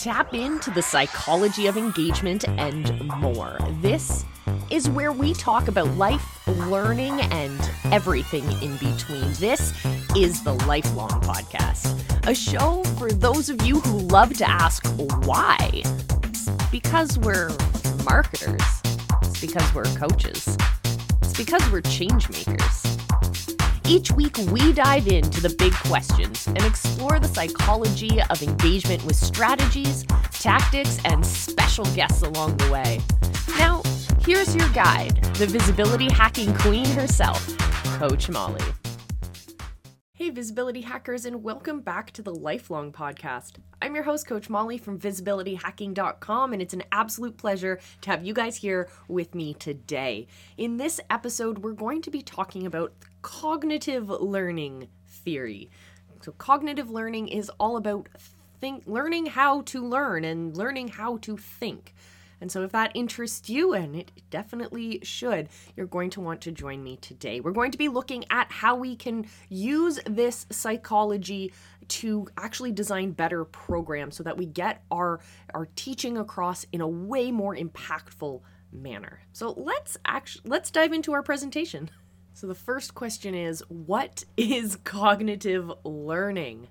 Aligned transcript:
tap 0.00 0.32
into 0.32 0.70
the 0.70 0.80
psychology 0.80 1.66
of 1.66 1.76
engagement 1.76 2.48
and 2.48 3.06
more. 3.20 3.58
This 3.82 4.24
is 4.70 4.88
where 4.88 5.12
we 5.12 5.34
talk 5.34 5.68
about 5.68 5.88
life, 5.98 6.48
learning, 6.48 7.20
and 7.20 7.70
everything 7.92 8.44
in 8.62 8.78
between. 8.78 9.30
This 9.34 9.74
is 10.16 10.42
the 10.42 10.54
Lifelong 10.66 11.20
Podcast, 11.20 12.02
a 12.26 12.34
show 12.34 12.82
for 12.98 13.10
those 13.10 13.50
of 13.50 13.60
you 13.66 13.78
who 13.80 13.98
love 13.98 14.32
to 14.38 14.48
ask 14.48 14.86
why. 15.26 15.82
It's 16.24 16.48
because 16.70 17.18
we're 17.18 17.50
marketers, 18.02 18.62
it's 19.20 19.38
because 19.38 19.74
we're 19.74 19.84
coaches, 19.96 20.56
it's 21.20 21.36
because 21.36 21.70
we're 21.70 21.82
change 21.82 22.30
makers. 22.30 22.99
Each 23.90 24.12
week, 24.12 24.36
we 24.52 24.72
dive 24.72 25.08
into 25.08 25.40
the 25.40 25.52
big 25.58 25.72
questions 25.72 26.46
and 26.46 26.62
explore 26.62 27.18
the 27.18 27.26
psychology 27.26 28.22
of 28.30 28.40
engagement 28.40 29.04
with 29.04 29.16
strategies, 29.16 30.04
tactics, 30.30 31.00
and 31.04 31.26
special 31.26 31.84
guests 31.86 32.22
along 32.22 32.56
the 32.58 32.70
way. 32.70 33.00
Now, 33.58 33.82
here's 34.24 34.54
your 34.54 34.68
guide, 34.68 35.20
the 35.34 35.46
visibility 35.46 36.08
hacking 36.08 36.54
queen 36.58 36.86
herself, 36.86 37.44
Coach 37.98 38.30
Molly. 38.30 38.62
Visibility 40.30 40.82
hackers, 40.82 41.24
and 41.24 41.42
welcome 41.42 41.80
back 41.80 42.12
to 42.12 42.22
the 42.22 42.32
Lifelong 42.32 42.92
Podcast. 42.92 43.54
I'm 43.82 43.96
your 43.96 44.04
host, 44.04 44.28
Coach 44.28 44.48
Molly 44.48 44.78
from 44.78 44.98
visibilityhacking.com, 44.98 46.52
and 46.52 46.62
it's 46.62 46.72
an 46.72 46.84
absolute 46.92 47.36
pleasure 47.36 47.80
to 48.02 48.10
have 48.10 48.24
you 48.24 48.32
guys 48.32 48.56
here 48.56 48.88
with 49.08 49.34
me 49.34 49.54
today. 49.54 50.28
In 50.56 50.76
this 50.76 51.00
episode, 51.10 51.58
we're 51.58 51.72
going 51.72 52.00
to 52.02 52.10
be 52.10 52.22
talking 52.22 52.64
about 52.64 52.92
cognitive 53.22 54.08
learning 54.08 54.88
theory. 55.08 55.68
So, 56.20 56.30
cognitive 56.32 56.90
learning 56.90 57.28
is 57.28 57.50
all 57.58 57.76
about 57.76 58.08
think 58.60 58.84
learning 58.86 59.26
how 59.26 59.62
to 59.62 59.84
learn 59.84 60.24
and 60.24 60.56
learning 60.56 60.88
how 60.88 61.16
to 61.18 61.36
think. 61.36 61.92
And 62.40 62.50
so, 62.50 62.62
if 62.62 62.72
that 62.72 62.92
interests 62.94 63.48
you, 63.48 63.74
and 63.74 63.94
it 63.94 64.10
definitely 64.30 65.00
should, 65.02 65.48
you're 65.76 65.86
going 65.86 66.10
to 66.10 66.20
want 66.20 66.40
to 66.42 66.52
join 66.52 66.82
me 66.82 66.96
today. 66.96 67.40
We're 67.40 67.52
going 67.52 67.72
to 67.72 67.78
be 67.78 67.88
looking 67.88 68.24
at 68.30 68.50
how 68.50 68.76
we 68.76 68.96
can 68.96 69.26
use 69.48 70.00
this 70.06 70.46
psychology 70.50 71.52
to 71.88 72.28
actually 72.38 72.72
design 72.72 73.10
better 73.10 73.44
programs 73.44 74.16
so 74.16 74.22
that 74.22 74.36
we 74.36 74.46
get 74.46 74.82
our, 74.90 75.20
our 75.52 75.68
teaching 75.76 76.16
across 76.16 76.64
in 76.72 76.80
a 76.80 76.88
way 76.88 77.30
more 77.30 77.54
impactful 77.54 78.40
manner. 78.72 79.20
So, 79.32 79.52
let's 79.56 79.98
actually 80.04 80.48
let's 80.48 80.70
dive 80.70 80.92
into 80.92 81.12
our 81.12 81.22
presentation. 81.22 81.90
So, 82.32 82.46
the 82.46 82.54
first 82.54 82.94
question 82.94 83.34
is 83.34 83.62
What 83.68 84.24
is 84.36 84.76
cognitive 84.76 85.70
learning? 85.84 86.68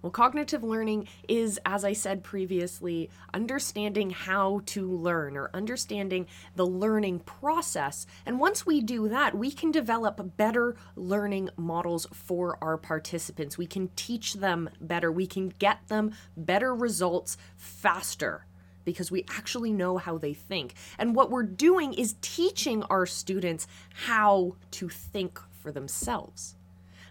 Well, 0.00 0.12
cognitive 0.12 0.62
learning 0.62 1.08
is, 1.28 1.58
as 1.66 1.84
I 1.84 1.92
said 1.92 2.22
previously, 2.22 3.10
understanding 3.34 4.10
how 4.10 4.62
to 4.66 4.88
learn 4.88 5.36
or 5.36 5.50
understanding 5.52 6.26
the 6.54 6.66
learning 6.66 7.20
process. 7.20 8.06
And 8.24 8.38
once 8.38 8.64
we 8.64 8.80
do 8.80 9.08
that, 9.08 9.36
we 9.36 9.50
can 9.50 9.72
develop 9.72 10.36
better 10.36 10.76
learning 10.94 11.50
models 11.56 12.06
for 12.12 12.58
our 12.62 12.76
participants. 12.76 13.58
We 13.58 13.66
can 13.66 13.88
teach 13.96 14.34
them 14.34 14.70
better, 14.80 15.10
we 15.10 15.26
can 15.26 15.48
get 15.58 15.88
them 15.88 16.12
better 16.36 16.72
results 16.72 17.36
faster 17.56 18.46
because 18.84 19.10
we 19.10 19.24
actually 19.28 19.72
know 19.72 19.98
how 19.98 20.16
they 20.16 20.32
think. 20.32 20.74
And 20.96 21.14
what 21.14 21.30
we're 21.30 21.42
doing 21.42 21.92
is 21.92 22.14
teaching 22.22 22.84
our 22.84 23.04
students 23.04 23.66
how 24.06 24.54
to 24.70 24.88
think 24.88 25.40
for 25.50 25.72
themselves. 25.72 26.54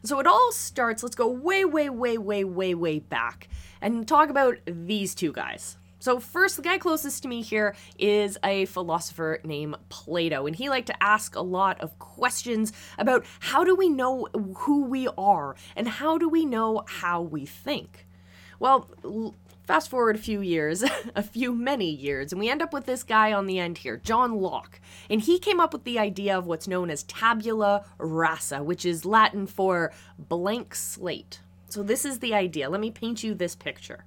So 0.03 0.19
it 0.19 0.27
all 0.27 0.51
starts, 0.51 1.03
let's 1.03 1.15
go 1.15 1.27
way, 1.27 1.65
way, 1.65 1.89
way, 1.89 2.17
way, 2.17 2.43
way, 2.43 2.75
way 2.75 2.99
back 2.99 3.47
and 3.81 4.07
talk 4.07 4.29
about 4.29 4.57
these 4.65 5.15
two 5.15 5.31
guys. 5.31 5.77
So, 5.99 6.19
first, 6.19 6.57
the 6.57 6.61
guy 6.61 6.77
closest 6.77 7.23
to 7.23 7.27
me 7.27 7.41
here 7.41 7.75
is 7.97 8.37
a 8.43 8.65
philosopher 8.65 9.39
named 9.43 9.77
Plato, 9.89 10.45
and 10.45 10.55
he 10.55 10.69
liked 10.69 10.87
to 10.87 11.03
ask 11.03 11.35
a 11.35 11.41
lot 11.41 11.81
of 11.81 11.97
questions 11.97 12.71
about 12.99 13.25
how 13.39 13.63
do 13.63 13.75
we 13.75 13.89
know 13.89 14.27
who 14.57 14.85
we 14.85 15.07
are 15.17 15.55
and 15.75 15.87
how 15.87 16.19
do 16.19 16.29
we 16.29 16.45
know 16.45 16.83
how 16.87 17.21
we 17.21 17.47
think. 17.47 18.05
Well, 18.59 18.89
fast 19.67 19.89
forward 19.89 20.15
a 20.15 20.19
few 20.19 20.41
years, 20.41 20.83
a 21.15 21.21
few 21.21 21.53
many 21.53 21.89
years, 21.89 22.31
and 22.31 22.39
we 22.39 22.49
end 22.49 22.61
up 22.61 22.73
with 22.73 22.85
this 22.85 23.03
guy 23.03 23.33
on 23.33 23.45
the 23.45 23.59
end 23.59 23.79
here, 23.79 23.97
John 23.97 24.39
Locke. 24.39 24.79
And 25.09 25.21
he 25.21 25.37
came 25.37 25.59
up 25.59 25.73
with 25.73 25.83
the 25.83 25.99
idea 25.99 26.37
of 26.37 26.47
what's 26.47 26.67
known 26.67 26.89
as 26.89 27.03
tabula 27.03 27.85
rasa, 27.97 28.63
which 28.63 28.85
is 28.85 29.05
Latin 29.05 29.45
for 29.45 29.91
blank 30.17 30.73
slate. 30.73 31.41
So, 31.69 31.83
this 31.83 32.05
is 32.05 32.19
the 32.19 32.33
idea. 32.33 32.69
Let 32.69 32.79
me 32.79 32.91
paint 32.91 33.23
you 33.23 33.33
this 33.33 33.55
picture. 33.55 34.05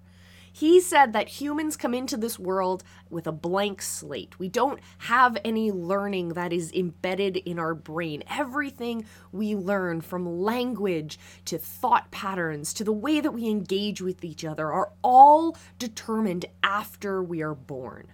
He 0.53 0.81
said 0.81 1.13
that 1.13 1.41
humans 1.41 1.77
come 1.77 1.95
into 1.95 2.17
this 2.17 2.39
world 2.39 2.83
with 3.09 3.27
a 3.27 3.33
blank 3.33 3.81
slate. 3.83 4.39
We 4.39 4.49
don't 4.49 4.81
have 4.99 5.39
any 5.45 5.71
learning 5.71 6.31
that 6.31 6.53
is 6.53 6.73
embedded 6.73 7.37
in 7.37 7.59
our 7.59 7.75
brain. 7.75 8.23
Everything 8.29 9.05
we 9.33 9.55
learn, 9.55 10.01
from 10.01 10.41
language 10.41 11.19
to 11.47 11.59
thought 11.59 12.11
patterns 12.11 12.75
to 12.75 12.85
the 12.85 12.93
way 12.93 13.21
that 13.21 13.33
we 13.33 13.49
engage 13.49 14.01
with 14.01 14.25
each 14.25 14.45
other, 14.45 14.73
are 14.73 14.93
all 15.03 15.57
determined 15.79 16.47
after 16.63 17.23
we 17.23 17.43
are 17.43 17.55
born. 17.55 18.09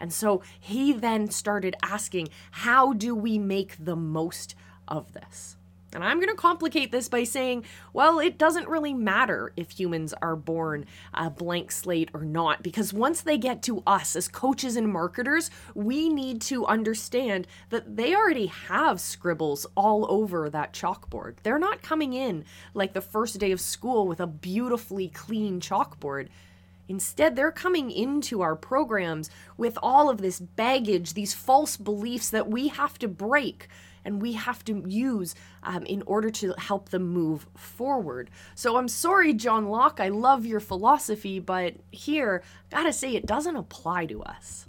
And 0.00 0.12
so 0.12 0.42
he 0.58 0.92
then 0.92 1.30
started 1.30 1.76
asking, 1.82 2.28
how 2.50 2.92
do 2.92 3.14
we 3.14 3.38
make 3.38 3.76
the 3.82 3.96
most 3.96 4.54
of 4.88 5.12
this? 5.12 5.56
And 5.94 6.04
I'm 6.04 6.18
going 6.18 6.28
to 6.28 6.34
complicate 6.34 6.92
this 6.92 7.08
by 7.08 7.24
saying, 7.24 7.64
well, 7.92 8.18
it 8.18 8.36
doesn't 8.38 8.68
really 8.68 8.94
matter 8.94 9.52
if 9.56 9.70
humans 9.70 10.12
are 10.20 10.36
born 10.36 10.86
a 11.12 11.30
blank 11.30 11.72
slate 11.72 12.10
or 12.12 12.24
not, 12.24 12.62
because 12.62 12.92
once 12.92 13.20
they 13.20 13.38
get 13.38 13.62
to 13.62 13.82
us 13.86 14.16
as 14.16 14.28
coaches 14.28 14.76
and 14.76 14.92
marketers, 14.92 15.50
we 15.74 16.08
need 16.08 16.40
to 16.42 16.66
understand 16.66 17.46
that 17.70 17.96
they 17.96 18.14
already 18.14 18.46
have 18.46 19.00
scribbles 19.00 19.66
all 19.76 20.06
over 20.10 20.50
that 20.50 20.72
chalkboard. 20.72 21.36
They're 21.42 21.58
not 21.58 21.82
coming 21.82 22.12
in 22.12 22.44
like 22.74 22.92
the 22.92 23.00
first 23.00 23.38
day 23.38 23.52
of 23.52 23.60
school 23.60 24.06
with 24.06 24.20
a 24.20 24.26
beautifully 24.26 25.08
clean 25.08 25.60
chalkboard. 25.60 26.28
Instead, 26.86 27.34
they're 27.34 27.50
coming 27.50 27.90
into 27.90 28.42
our 28.42 28.54
programs 28.54 29.30
with 29.56 29.78
all 29.82 30.10
of 30.10 30.18
this 30.18 30.38
baggage, 30.38 31.14
these 31.14 31.32
false 31.32 31.78
beliefs 31.78 32.28
that 32.28 32.50
we 32.50 32.68
have 32.68 32.98
to 32.98 33.08
break 33.08 33.68
and 34.04 34.20
we 34.20 34.32
have 34.32 34.64
to 34.64 34.84
use 34.86 35.34
um, 35.62 35.84
in 35.86 36.02
order 36.06 36.30
to 36.30 36.54
help 36.58 36.90
them 36.90 37.08
move 37.08 37.46
forward. 37.56 38.30
So 38.54 38.76
I'm 38.76 38.88
sorry, 38.88 39.32
John 39.32 39.68
Locke, 39.68 40.00
I 40.00 40.08
love 40.08 40.46
your 40.46 40.60
philosophy, 40.60 41.38
but 41.40 41.74
here, 41.90 42.42
gotta 42.70 42.92
say, 42.92 43.14
it 43.14 43.26
doesn't 43.26 43.56
apply 43.56 44.06
to 44.06 44.22
us. 44.22 44.66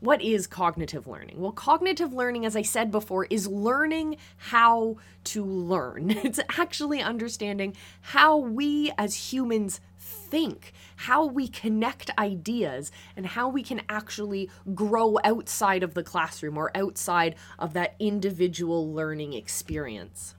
What 0.00 0.22
is 0.22 0.46
cognitive 0.46 1.08
learning? 1.08 1.40
Well, 1.40 1.50
cognitive 1.50 2.12
learning, 2.12 2.46
as 2.46 2.54
I 2.54 2.62
said 2.62 2.92
before, 2.92 3.24
is 3.24 3.48
learning 3.48 4.16
how 4.36 4.98
to 5.24 5.44
learn. 5.44 6.10
It's 6.28 6.38
actually 6.56 7.02
understanding 7.02 7.74
how 8.00 8.36
we 8.36 8.92
as 8.96 9.32
humans 9.32 9.80
think, 10.08 10.72
how 10.96 11.26
we 11.26 11.48
connect 11.48 12.10
ideas, 12.18 12.90
and 13.16 13.26
how 13.26 13.48
we 13.48 13.62
can 13.62 13.82
actually 13.88 14.50
grow 14.74 15.18
outside 15.24 15.82
of 15.82 15.94
the 15.94 16.02
classroom 16.02 16.56
or 16.56 16.76
outside 16.76 17.34
of 17.58 17.72
that 17.74 17.94
individual 17.98 18.92
learning 18.92 19.34
experience. 19.34 20.34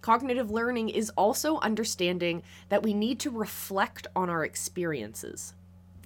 Cognitive 0.00 0.50
learning 0.50 0.88
is 0.88 1.10
also 1.10 1.58
understanding 1.58 2.42
that 2.68 2.82
we 2.82 2.94
need 2.94 3.18
to 3.20 3.30
reflect 3.30 4.06
on 4.14 4.30
our 4.30 4.44
experiences. 4.44 5.54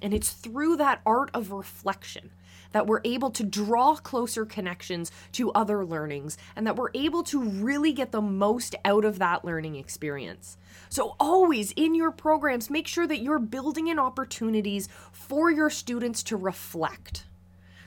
And 0.01 0.15
it's 0.15 0.33
through 0.33 0.77
that 0.77 1.03
art 1.05 1.31
of 1.35 1.53
reflection 1.53 2.31
that 2.73 2.87
we're 2.87 3.01
able 3.05 3.31
to 3.31 3.45
draw 3.45 3.97
closer 3.97 4.45
connections 4.45 5.11
to 5.33 5.53
other 5.53 5.85
learnings 5.85 6.39
and 6.57 6.67
that 6.67 6.77
we're 6.77 6.91
able 6.95 7.23
to 7.25 7.43
really 7.43 7.93
get 7.93 8.13
the 8.13 8.21
most 8.21 8.75
out 8.85 9.05
of 9.05 9.19
that 9.19 9.45
learning 9.45 9.77
experience. 9.77 10.57
So, 10.89 11.17
always 11.19 11.73
in 11.73 11.95
your 11.95 12.11
programs, 12.11 12.71
make 12.71 12.87
sure 12.87 13.07
that 13.07 13.21
you're 13.21 13.39
building 13.39 13.89
in 13.89 13.99
opportunities 13.99 14.89
for 15.13 15.51
your 15.51 15.71
students 15.71 16.23
to 16.25 16.37
reflect. 16.37 17.25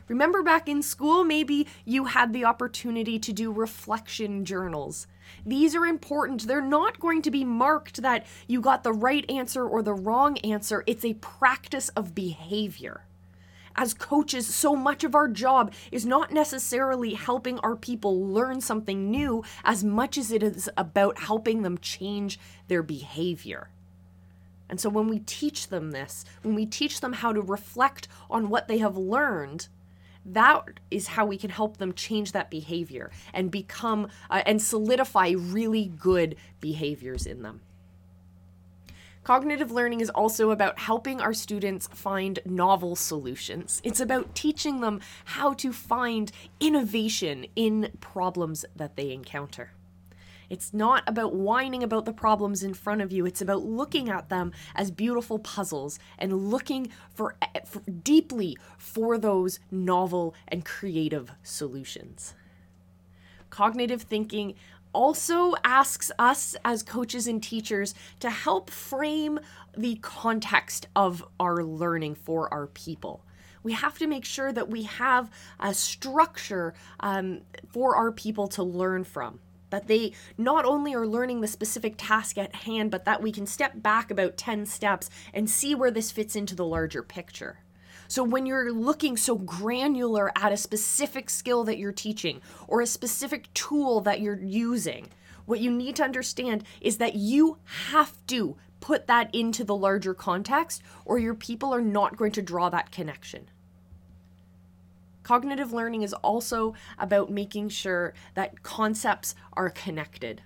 Remember 0.07 0.43
back 0.43 0.67
in 0.67 0.81
school, 0.81 1.23
maybe 1.23 1.67
you 1.85 2.05
had 2.05 2.33
the 2.33 2.45
opportunity 2.45 3.17
to 3.19 3.31
do 3.31 3.51
reflection 3.51 4.43
journals. 4.43 5.07
These 5.45 5.75
are 5.75 5.85
important. 5.85 6.45
They're 6.45 6.61
not 6.61 6.99
going 6.99 7.21
to 7.21 7.31
be 7.31 7.45
marked 7.45 8.01
that 8.01 8.25
you 8.47 8.59
got 8.59 8.83
the 8.83 8.93
right 8.93 9.29
answer 9.29 9.65
or 9.65 9.81
the 9.81 9.93
wrong 9.93 10.37
answer. 10.39 10.83
It's 10.87 11.05
a 11.05 11.13
practice 11.15 11.89
of 11.89 12.13
behavior 12.13 13.05
as 13.75 13.93
coaches, 13.93 14.53
so 14.53 14.75
much 14.75 15.03
of 15.03 15.15
our 15.15 15.27
job 15.27 15.73
is 15.91 16.05
not 16.05 16.31
necessarily 16.31 17.13
helping 17.13 17.59
our 17.59 17.75
people 17.75 18.27
learn 18.27 18.61
something 18.61 19.09
new 19.09 19.43
as 19.63 19.83
much 19.83 20.17
as 20.17 20.31
it 20.31 20.43
is 20.43 20.69
about 20.77 21.19
helping 21.19 21.61
them 21.61 21.77
change 21.77 22.39
their 22.67 22.83
behavior. 22.83 23.69
And 24.69 24.79
so 24.79 24.89
when 24.89 25.07
we 25.07 25.19
teach 25.19 25.67
them 25.67 25.91
this, 25.91 26.25
when 26.41 26.55
we 26.55 26.65
teach 26.65 27.01
them 27.01 27.13
how 27.13 27.33
to 27.33 27.41
reflect 27.41 28.07
on 28.29 28.49
what 28.49 28.67
they 28.67 28.79
have 28.79 28.97
learned, 28.97 29.67
that 30.25 30.79
is 30.89 31.07
how 31.07 31.25
we 31.25 31.37
can 31.37 31.49
help 31.49 31.77
them 31.77 31.93
change 31.93 32.31
that 32.31 32.49
behavior 32.49 33.11
and 33.33 33.51
become 33.51 34.07
uh, 34.29 34.41
and 34.45 34.61
solidify 34.61 35.33
really 35.35 35.87
good 35.87 36.35
behaviors 36.61 37.25
in 37.25 37.41
them. 37.41 37.61
Cognitive 39.23 39.71
learning 39.71 40.01
is 40.01 40.09
also 40.09 40.51
about 40.51 40.77
helping 40.79 41.21
our 41.21 41.33
students 41.33 41.87
find 41.93 42.39
novel 42.45 42.93
solutions. 42.93 43.81
It's 43.85 44.01
about 44.01 44.35
teaching 44.35 44.81
them 44.81 44.99
how 45.23 45.53
to 45.53 45.71
find 45.71 46.29
innovation 46.59 47.45
in 47.55 47.91
problems 48.01 48.65
that 48.75 48.97
they 48.97 49.11
encounter. 49.11 49.71
It's 50.49 50.73
not 50.73 51.03
about 51.07 51.33
whining 51.33 51.83
about 51.83 52.03
the 52.03 52.11
problems 52.11 52.63
in 52.63 52.73
front 52.73 53.01
of 53.01 53.13
you. 53.13 53.25
It's 53.25 53.41
about 53.41 53.63
looking 53.63 54.09
at 54.09 54.27
them 54.27 54.51
as 54.75 54.91
beautiful 54.91 55.39
puzzles 55.39 55.99
and 56.19 56.49
looking 56.51 56.91
for, 57.13 57.37
for, 57.65 57.79
deeply 57.79 58.57
for 58.77 59.17
those 59.17 59.61
novel 59.71 60.35
and 60.49 60.65
creative 60.65 61.31
solutions. 61.43 62.33
Cognitive 63.49 64.01
thinking 64.01 64.55
also 64.93 65.53
asks 65.63 66.11
us 66.17 66.55
as 66.63 66.83
coaches 66.83 67.27
and 67.27 67.41
teachers 67.41 67.93
to 68.19 68.29
help 68.29 68.69
frame 68.69 69.39
the 69.75 69.95
context 70.01 70.87
of 70.95 71.25
our 71.39 71.63
learning 71.63 72.15
for 72.15 72.53
our 72.53 72.67
people. 72.67 73.23
We 73.63 73.73
have 73.73 73.97
to 73.99 74.07
make 74.07 74.25
sure 74.25 74.51
that 74.51 74.69
we 74.69 74.83
have 74.83 75.31
a 75.59 75.73
structure 75.73 76.73
um, 76.99 77.41
for 77.71 77.95
our 77.95 78.11
people 78.11 78.47
to 78.49 78.63
learn 78.63 79.03
from. 79.03 79.39
That 79.69 79.87
they 79.87 80.11
not 80.37 80.65
only 80.65 80.93
are 80.93 81.07
learning 81.07 81.41
the 81.41 81.47
specific 81.47 81.95
task 81.97 82.37
at 82.37 82.53
hand, 82.53 82.91
but 82.91 83.05
that 83.05 83.23
we 83.23 83.31
can 83.31 83.47
step 83.47 83.81
back 83.81 84.11
about 84.11 84.37
10 84.37 84.67
steps 84.67 85.09
and 85.33 85.49
see 85.49 85.73
where 85.73 85.89
this 85.89 86.11
fits 86.11 86.35
into 86.35 86.55
the 86.55 86.65
larger 86.65 87.01
picture. 87.01 87.59
So 88.07 88.23
when 88.23 88.45
you're 88.45 88.71
looking 88.71 89.17
so 89.17 89.35
granular 89.35 90.31
at 90.35 90.51
a 90.51 90.57
specific 90.57 91.29
skill 91.29 91.63
that 91.63 91.77
you're 91.77 91.91
teaching 91.91 92.41
or 92.67 92.81
a 92.81 92.87
specific 92.87 93.53
tool 93.53 94.01
that 94.01 94.21
you're 94.21 94.39
using, 94.39 95.09
what 95.45 95.59
you 95.59 95.71
need 95.71 95.95
to 95.97 96.03
understand 96.03 96.63
is 96.81 96.97
that 96.97 97.15
you 97.15 97.57
have 97.89 98.13
to 98.27 98.55
put 98.79 99.07
that 99.07 99.33
into 99.33 99.63
the 99.63 99.75
larger 99.75 100.13
context 100.13 100.81
or 101.05 101.17
your 101.17 101.33
people 101.33 101.73
are 101.73 101.81
not 101.81 102.17
going 102.17 102.31
to 102.33 102.41
draw 102.41 102.69
that 102.69 102.91
connection. 102.91 103.49
Cognitive 105.23 105.71
learning 105.71 106.01
is 106.01 106.13
also 106.13 106.73
about 106.97 107.31
making 107.31 107.69
sure 107.69 108.13
that 108.33 108.61
concepts 108.61 109.35
are 109.53 109.69
connected. 109.69 110.41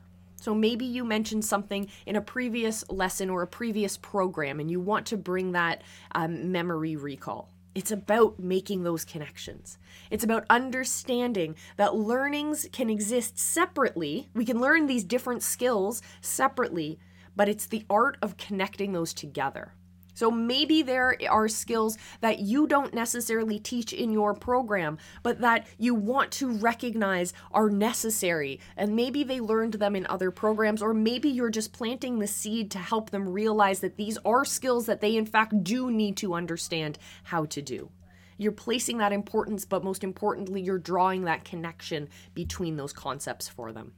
So 0.47 0.55
maybe 0.55 0.85
you 0.85 1.03
mentioned 1.03 1.44
something 1.44 1.89
in 2.05 2.15
a 2.15 2.21
previous 2.21 2.89
lesson 2.89 3.29
or 3.29 3.41
a 3.41 3.47
previous 3.47 3.97
program 3.97 4.61
and 4.61 4.71
you 4.71 4.79
want 4.79 5.05
to 5.07 5.17
bring 5.17 5.51
that 5.51 5.81
um, 6.13 6.53
memory 6.53 6.95
recall. 6.95 7.49
It's 7.75 7.91
about 7.91 8.39
making 8.39 8.83
those 8.83 9.03
connections. 9.03 9.77
It's 10.09 10.23
about 10.23 10.45
understanding 10.49 11.57
that 11.75 11.97
learnings 11.97 12.65
can 12.71 12.89
exist 12.89 13.38
separately. 13.38 14.29
We 14.33 14.45
can 14.45 14.61
learn 14.61 14.88
these 14.88 15.03
different 15.03 15.44
skills 15.44 16.01
separately, 16.21 16.97
but 17.35 17.49
it's 17.49 17.65
the 17.65 17.85
art 17.89 18.15
of 18.21 18.38
connecting 18.38 18.94
those 18.94 19.13
together. 19.13 19.73
So 20.17 20.31
maybe 20.31 20.81
there 20.81 21.15
are 21.29 21.47
skills 21.47 21.95
that 22.21 22.39
you 22.39 22.65
don't 22.65 22.91
necessarily 22.91 23.59
teach 23.59 23.93
in 23.93 24.11
your 24.11 24.33
program, 24.33 24.97
but 25.21 25.41
that 25.41 25.67
you 25.77 25.93
want 25.93 26.31
to 26.31 26.49
recognize 26.53 27.33
are 27.51 27.69
necessary. 27.69 28.59
And 28.75 28.95
maybe 28.95 29.23
they 29.23 29.39
learned 29.39 29.75
them 29.75 29.95
in 29.95 30.07
other 30.07 30.31
programs, 30.31 30.81
or 30.81 30.91
maybe 30.91 31.29
you're 31.29 31.51
just 31.51 31.71
planting 31.71 32.17
the 32.17 32.25
seed 32.25 32.71
to 32.71 32.79
help 32.79 33.11
them 33.11 33.29
realize 33.29 33.79
that 33.81 33.97
these 33.97 34.17
are 34.25 34.43
skills 34.43 34.87
that 34.87 35.01
they, 35.01 35.15
in 35.15 35.27
fact, 35.27 35.63
do 35.63 35.91
need 35.91 36.17
to 36.17 36.33
understand 36.33 36.97
how 37.25 37.45
to 37.45 37.61
do 37.61 37.91
you're 38.39 38.51
placing 38.51 38.99
that 38.99 39.13
importance, 39.13 39.65
but 39.65 39.83
most 39.83 40.03
importantly, 40.03 40.61
you're 40.61 40.77
drawing 40.77 41.23
that 41.23 41.43
connection 41.43 42.07
between 42.35 42.77
those 42.77 42.93
concepts 42.93 43.47
for 43.47 43.71
them. 43.71 43.93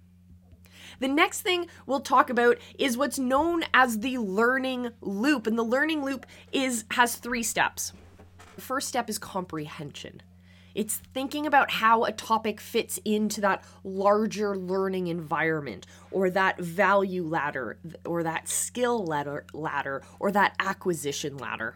The 1.00 1.08
next 1.08 1.42
thing 1.42 1.68
we'll 1.86 2.02
talk 2.02 2.30
about 2.30 2.58
is 2.78 2.98
what's 2.98 3.20
known 3.20 3.64
as 3.74 4.00
the 4.00 4.18
learning 4.18 4.92
loop. 5.02 5.48
And 5.48 5.58
the 5.58 5.64
learning 5.64 6.04
loop 6.04 6.26
is 6.52 6.86
has 6.92 7.16
three 7.16 7.44
steps. 7.44 7.94
The 8.56 8.62
first 8.62 8.88
step 8.88 9.10
is 9.10 9.18
comprehension. 9.18 10.22
It's 10.76 10.96
thinking 11.14 11.46
about 11.46 11.72
how 11.72 12.04
a 12.04 12.12
topic 12.12 12.62
fits 12.62 13.00
into 13.04 13.42
that 13.42 13.64
larger 13.84 14.56
learning 14.56 15.08
environment 15.08 15.88
or 16.12 16.30
that 16.30 16.60
value 16.60 17.24
ladder 17.24 17.78
or 18.06 18.24
that 18.24 18.48
skill 18.48 19.04
ladder, 19.04 19.46
ladder 19.54 20.04
or 20.20 20.32
that 20.32 20.56
acquisition 20.60 21.38
ladder. 21.38 21.76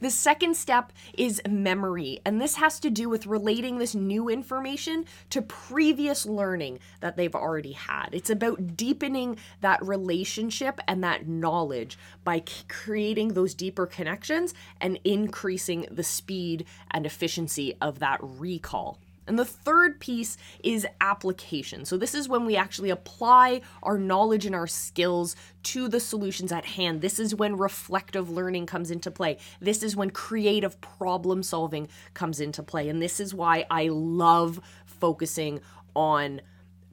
The 0.00 0.10
second 0.10 0.56
step 0.56 0.92
is 1.14 1.42
memory, 1.48 2.20
and 2.24 2.40
this 2.40 2.56
has 2.56 2.78
to 2.80 2.90
do 2.90 3.08
with 3.08 3.26
relating 3.26 3.78
this 3.78 3.94
new 3.94 4.28
information 4.28 5.04
to 5.30 5.42
previous 5.42 6.24
learning 6.24 6.78
that 7.00 7.16
they've 7.16 7.34
already 7.34 7.72
had. 7.72 8.10
It's 8.12 8.30
about 8.30 8.76
deepening 8.76 9.38
that 9.60 9.84
relationship 9.84 10.78
and 10.86 11.02
that 11.02 11.26
knowledge 11.26 11.98
by 12.22 12.44
creating 12.68 13.28
those 13.28 13.54
deeper 13.54 13.86
connections 13.86 14.54
and 14.80 15.00
increasing 15.04 15.86
the 15.90 16.04
speed 16.04 16.64
and 16.90 17.04
efficiency 17.04 17.74
of 17.80 17.98
that 17.98 18.20
recall. 18.22 18.98
And 19.28 19.38
the 19.38 19.44
third 19.44 20.00
piece 20.00 20.36
is 20.64 20.86
application. 21.00 21.84
So, 21.84 21.96
this 21.96 22.14
is 22.14 22.28
when 22.28 22.46
we 22.46 22.56
actually 22.56 22.90
apply 22.90 23.60
our 23.82 23.98
knowledge 23.98 24.46
and 24.46 24.54
our 24.54 24.66
skills 24.66 25.36
to 25.64 25.88
the 25.88 26.00
solutions 26.00 26.50
at 26.50 26.64
hand. 26.64 27.00
This 27.00 27.18
is 27.18 27.34
when 27.34 27.56
reflective 27.56 28.30
learning 28.30 28.66
comes 28.66 28.90
into 28.90 29.10
play. 29.10 29.38
This 29.60 29.82
is 29.82 29.94
when 29.94 30.10
creative 30.10 30.80
problem 30.80 31.42
solving 31.42 31.88
comes 32.14 32.40
into 32.40 32.62
play. 32.62 32.88
And 32.88 33.02
this 33.02 33.20
is 33.20 33.34
why 33.34 33.66
I 33.70 33.88
love 33.88 34.60
focusing 34.86 35.60
on 35.94 36.40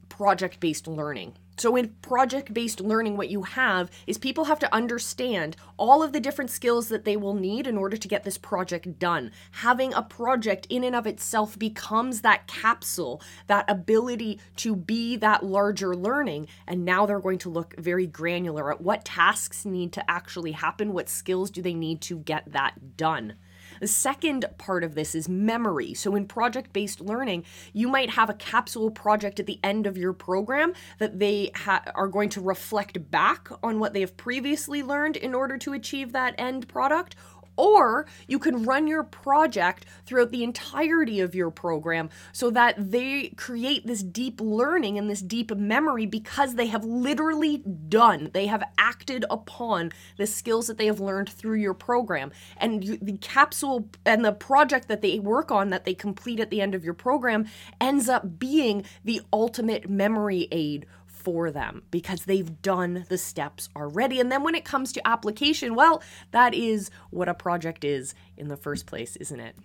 project 0.08 0.60
based 0.60 0.86
learning 0.86 1.34
so, 1.58 1.74
in 1.74 1.88
project 2.02 2.52
based 2.52 2.80
learning, 2.80 3.16
what 3.16 3.30
you 3.30 3.42
have 3.42 3.90
is 4.06 4.18
people 4.18 4.44
have 4.44 4.58
to 4.58 4.74
understand 4.74 5.56
all 5.78 6.02
of 6.02 6.12
the 6.12 6.20
different 6.20 6.50
skills 6.50 6.88
that 6.88 7.04
they 7.04 7.16
will 7.16 7.32
need 7.32 7.66
in 7.66 7.78
order 7.78 7.96
to 7.96 8.08
get 8.08 8.24
this 8.24 8.36
project 8.36 8.98
done. 8.98 9.30
Having 9.52 9.94
a 9.94 10.02
project 10.02 10.66
in 10.68 10.84
and 10.84 10.94
of 10.94 11.06
itself 11.06 11.58
becomes 11.58 12.20
that 12.20 12.46
capsule, 12.46 13.22
that 13.46 13.64
ability 13.70 14.38
to 14.56 14.76
be 14.76 15.16
that 15.16 15.44
larger 15.44 15.96
learning. 15.96 16.48
And 16.66 16.84
now 16.84 17.06
they're 17.06 17.20
going 17.20 17.38
to 17.38 17.50
look 17.50 17.74
very 17.78 18.06
granular 18.06 18.70
at 18.70 18.82
what 18.82 19.06
tasks 19.06 19.64
need 19.64 19.92
to 19.94 20.10
actually 20.10 20.52
happen, 20.52 20.92
what 20.92 21.08
skills 21.08 21.50
do 21.50 21.62
they 21.62 21.74
need 21.74 22.02
to 22.02 22.18
get 22.18 22.52
that 22.52 22.98
done. 22.98 23.34
The 23.80 23.86
second 23.86 24.44
part 24.58 24.84
of 24.84 24.94
this 24.94 25.14
is 25.14 25.28
memory. 25.28 25.94
So, 25.94 26.14
in 26.14 26.26
project 26.26 26.72
based 26.72 27.00
learning, 27.00 27.44
you 27.72 27.88
might 27.88 28.10
have 28.10 28.30
a 28.30 28.34
capsule 28.34 28.90
project 28.90 29.40
at 29.40 29.46
the 29.46 29.60
end 29.62 29.86
of 29.86 29.96
your 29.96 30.12
program 30.12 30.72
that 30.98 31.18
they 31.18 31.50
ha- 31.54 31.82
are 31.94 32.08
going 32.08 32.28
to 32.30 32.40
reflect 32.40 33.10
back 33.10 33.48
on 33.62 33.78
what 33.78 33.92
they 33.92 34.00
have 34.00 34.16
previously 34.16 34.82
learned 34.82 35.16
in 35.16 35.34
order 35.34 35.58
to 35.58 35.72
achieve 35.72 36.12
that 36.12 36.34
end 36.38 36.68
product 36.68 37.16
or 37.56 38.06
you 38.26 38.38
can 38.38 38.64
run 38.64 38.86
your 38.86 39.02
project 39.02 39.86
throughout 40.04 40.30
the 40.30 40.44
entirety 40.44 41.20
of 41.20 41.34
your 41.34 41.50
program 41.50 42.10
so 42.32 42.50
that 42.50 42.74
they 42.90 43.28
create 43.36 43.86
this 43.86 44.02
deep 44.02 44.40
learning 44.40 44.98
and 44.98 45.10
this 45.10 45.22
deep 45.22 45.54
memory 45.56 46.06
because 46.06 46.54
they 46.54 46.66
have 46.66 46.84
literally 46.84 47.58
done, 47.88 48.30
they 48.32 48.46
have 48.46 48.62
acted 48.78 49.24
upon 49.30 49.92
the 50.16 50.26
skills 50.26 50.66
that 50.66 50.78
they 50.78 50.86
have 50.86 51.00
learned 51.00 51.28
through 51.28 51.58
your 51.58 51.74
program. 51.74 52.30
And 52.56 52.84
you, 52.84 52.98
the 53.00 53.18
capsule 53.18 53.88
and 54.04 54.24
the 54.24 54.32
project 54.32 54.88
that 54.88 55.02
they 55.02 55.18
work 55.18 55.50
on 55.50 55.70
that 55.70 55.84
they 55.84 55.94
complete 55.94 56.40
at 56.40 56.50
the 56.50 56.60
end 56.60 56.74
of 56.74 56.84
your 56.84 56.94
program 56.94 57.46
ends 57.80 58.08
up 58.08 58.38
being 58.38 58.84
the 59.04 59.20
ultimate 59.32 59.88
memory 59.88 60.48
aid 60.50 60.86
for 61.26 61.50
them 61.50 61.82
because 61.90 62.26
they've 62.26 62.62
done 62.62 63.04
the 63.08 63.18
steps 63.18 63.68
already. 63.74 64.20
And 64.20 64.30
then 64.30 64.44
when 64.44 64.54
it 64.54 64.64
comes 64.64 64.92
to 64.92 65.04
application, 65.04 65.74
well, 65.74 66.00
that 66.30 66.54
is 66.54 66.88
what 67.10 67.28
a 67.28 67.34
project 67.34 67.82
is 67.82 68.14
in 68.36 68.46
the 68.46 68.56
first 68.56 68.86
place, 68.86 69.16
isn't 69.16 69.40
it? 69.40 69.56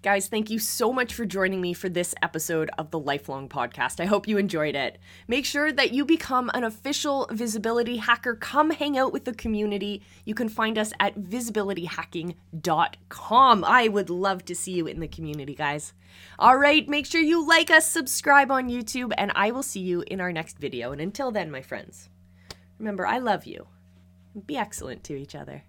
Guys, 0.00 0.28
thank 0.28 0.48
you 0.48 0.60
so 0.60 0.92
much 0.92 1.12
for 1.12 1.24
joining 1.24 1.60
me 1.60 1.72
for 1.72 1.88
this 1.88 2.14
episode 2.22 2.70
of 2.78 2.92
the 2.92 3.00
Lifelong 3.00 3.48
Podcast. 3.48 3.98
I 3.98 4.04
hope 4.04 4.28
you 4.28 4.38
enjoyed 4.38 4.76
it. 4.76 4.96
Make 5.26 5.44
sure 5.44 5.72
that 5.72 5.92
you 5.92 6.04
become 6.04 6.52
an 6.54 6.62
official 6.62 7.26
visibility 7.32 7.96
hacker. 7.96 8.36
Come 8.36 8.70
hang 8.70 8.96
out 8.96 9.12
with 9.12 9.24
the 9.24 9.34
community. 9.34 10.02
You 10.24 10.36
can 10.36 10.48
find 10.48 10.78
us 10.78 10.92
at 11.00 11.18
visibilityhacking.com. 11.18 13.64
I 13.64 13.88
would 13.88 14.08
love 14.08 14.44
to 14.44 14.54
see 14.54 14.74
you 14.74 14.86
in 14.86 15.00
the 15.00 15.08
community, 15.08 15.56
guys. 15.56 15.94
All 16.38 16.56
right, 16.56 16.88
make 16.88 17.04
sure 17.04 17.20
you 17.20 17.44
like 17.44 17.68
us, 17.68 17.90
subscribe 17.90 18.52
on 18.52 18.70
YouTube, 18.70 19.10
and 19.18 19.32
I 19.34 19.50
will 19.50 19.64
see 19.64 19.80
you 19.80 20.04
in 20.06 20.20
our 20.20 20.30
next 20.30 20.60
video. 20.60 20.92
And 20.92 21.00
until 21.00 21.32
then, 21.32 21.50
my 21.50 21.60
friends, 21.60 22.08
remember, 22.78 23.04
I 23.04 23.18
love 23.18 23.46
you. 23.46 23.66
Be 24.46 24.56
excellent 24.56 25.02
to 25.04 25.16
each 25.16 25.34
other. 25.34 25.64